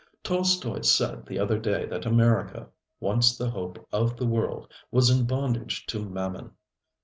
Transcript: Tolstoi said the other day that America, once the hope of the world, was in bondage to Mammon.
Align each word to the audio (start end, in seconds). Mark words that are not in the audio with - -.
Tolstoi 0.23 0.81
said 0.81 1.27
the 1.27 1.37
other 1.37 1.59
day 1.59 1.85
that 1.85 2.07
America, 2.07 2.67
once 2.99 3.37
the 3.37 3.51
hope 3.51 3.77
of 3.91 4.17
the 4.17 4.25
world, 4.25 4.73
was 4.89 5.11
in 5.11 5.27
bondage 5.27 5.85
to 5.85 5.99
Mammon. 6.03 6.53